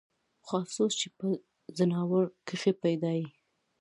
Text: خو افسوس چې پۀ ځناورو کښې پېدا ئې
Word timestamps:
خو 0.45 0.53
افسوس 0.63 0.93
چې 1.01 1.07
پۀ 1.17 1.29
ځناورو 1.77 2.21
کښې 2.47 2.71
پېدا 2.83 3.11
ئې 3.19 3.25